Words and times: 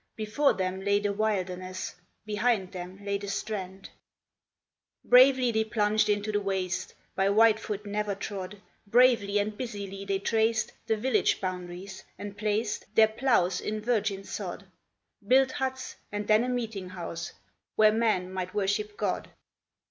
Before 0.15 0.53
them 0.53 0.81
lay 0.83 0.99
the 0.99 1.13
wilderness, 1.13 1.93
Behind 2.25 2.71
them 2.71 3.05
lay 3.05 3.19
the 3.19 3.27
strand. 3.27 3.91
248 5.03 5.03
THE 5.03 5.05
OLD 5.05 5.11
VILLAGE. 5.11 5.11
Bravely 5.37 5.51
they 5.51 5.69
plunged 5.69 6.09
into 6.09 6.31
the 6.31 6.41
waste 6.41 6.95
By 7.13 7.29
white 7.29 7.59
foot 7.59 7.85
never 7.85 8.15
trod; 8.15 8.59
Bravely 8.87 9.37
and 9.37 9.55
busily 9.55 10.03
they 10.03 10.17
traced 10.17 10.71
The 10.87 10.97
village 10.97 11.39
boundaries, 11.39 12.03
and 12.17 12.35
placed 12.35 12.85
Their 12.95 13.09
ploughs 13.09 13.61
in 13.61 13.79
virgin 13.79 14.23
sod; 14.23 14.65
Built 15.27 15.51
huts, 15.51 15.97
and 16.11 16.27
then 16.27 16.43
a 16.43 16.49
meeting 16.49 16.89
house 16.89 17.33
Where 17.75 17.91
man 17.91 18.33
might 18.33 18.55
worship 18.55 18.97
God. 18.97 19.29